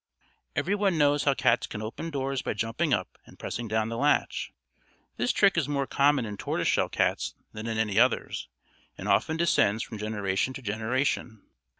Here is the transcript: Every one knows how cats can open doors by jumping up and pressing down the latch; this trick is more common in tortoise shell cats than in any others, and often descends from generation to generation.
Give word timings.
Every 0.55 0.73
one 0.73 0.97
knows 0.97 1.25
how 1.25 1.35
cats 1.35 1.67
can 1.67 1.83
open 1.83 2.09
doors 2.09 2.41
by 2.41 2.53
jumping 2.55 2.91
up 2.91 3.19
and 3.27 3.37
pressing 3.37 3.67
down 3.67 3.89
the 3.89 3.97
latch; 3.97 4.51
this 5.17 5.31
trick 5.31 5.55
is 5.59 5.69
more 5.69 5.85
common 5.85 6.25
in 6.25 6.37
tortoise 6.37 6.67
shell 6.67 6.89
cats 6.89 7.35
than 7.53 7.67
in 7.67 7.77
any 7.77 7.99
others, 7.99 8.49
and 8.97 9.07
often 9.07 9.37
descends 9.37 9.83
from 9.83 9.99
generation 9.99 10.53
to 10.53 10.61
generation. 10.63 11.43